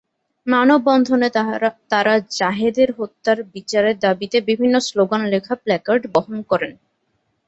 মানববন্ধনে 0.47 1.27
তাঁরা 1.91 2.15
জাহেদের 2.31 2.89
হত্যার 2.97 3.39
বিচারের 3.55 3.95
দাবিতে 3.99 4.37
বিভিন্ন 4.41 4.75
স্লোগান 4.79 5.21
লেখা 5.33 5.53
প্ল্যাকার্ড 5.55 6.03
বহন 6.13 6.37
করেন। 6.43 6.71